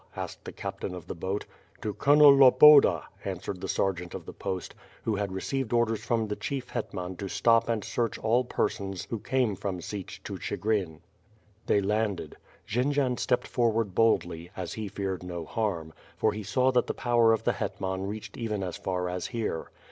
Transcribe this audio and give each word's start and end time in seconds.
asked 0.15 0.45
the 0.45 0.51
captain 0.51 0.95
of 0.95 1.05
the 1.05 1.13
boat. 1.13 1.45
"To 1.83 1.93
(blonel 1.93 2.35
Lol)oda,'' 2.35 3.03
answered 3.23 3.61
the 3.61 3.67
sergeant 3.67 4.15
of 4.15 4.25
the 4.25 4.33
post, 4.33 4.73
who 5.03 5.15
had 5.17 5.31
received 5.31 5.73
orders 5.73 6.03
from 6.03 6.25
the 6.27 6.35
(.hief 6.41 6.69
Hetman 6.69 7.17
to 7.17 7.27
stop 7.27 7.69
and 7.69 7.83
search 7.83 8.17
all 8.17 8.43
persons 8.43 9.05
who 9.11 9.19
came 9.19 9.55
from 9.55 9.79
Sich 9.79 10.19
to 10.23 10.39
Chigrin. 10.39 11.01
They 11.67 11.81
landed. 11.81 12.35
Jendzian 12.67 13.17
stepped 13.19 13.45
forward 13.47 13.93
boldly, 13.93 14.49
as 14.57 14.73
he 14.73 14.87
feared 14.87 15.21
no 15.21 15.45
harm, 15.45 15.93
for 16.17 16.33
he 16.33 16.41
saw 16.41 16.71
that 16.71 16.87
the 16.87 16.95
power 16.95 17.31
of 17.31 17.43
the 17.43 17.53
hetman 17.53 18.07
reached 18.07 18.37
even 18.37 18.63
as 18.63 18.77
far 18.77 19.07
as 19.07 19.27
here. 19.27 19.69